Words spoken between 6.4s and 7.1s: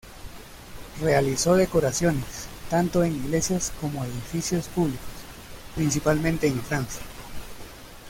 en Francia.